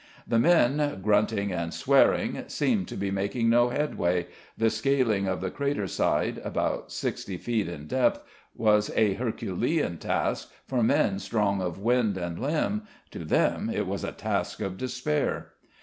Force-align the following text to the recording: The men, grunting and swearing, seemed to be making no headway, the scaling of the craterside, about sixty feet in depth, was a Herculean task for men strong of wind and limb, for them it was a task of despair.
The 0.27 0.39
men, 0.39 0.99
grunting 1.03 1.51
and 1.51 1.71
swearing, 1.71 2.45
seemed 2.47 2.87
to 2.87 2.95
be 2.95 3.11
making 3.11 3.51
no 3.51 3.69
headway, 3.69 4.25
the 4.57 4.71
scaling 4.71 5.27
of 5.27 5.41
the 5.41 5.51
craterside, 5.51 6.41
about 6.43 6.91
sixty 6.91 7.37
feet 7.37 7.67
in 7.69 7.85
depth, 7.85 8.19
was 8.55 8.89
a 8.95 9.13
Herculean 9.13 9.99
task 9.99 10.51
for 10.65 10.81
men 10.81 11.19
strong 11.19 11.61
of 11.61 11.77
wind 11.77 12.17
and 12.17 12.39
limb, 12.39 12.87
for 13.11 13.19
them 13.19 13.69
it 13.71 13.85
was 13.85 14.03
a 14.03 14.11
task 14.11 14.59
of 14.59 14.75
despair. 14.75 15.49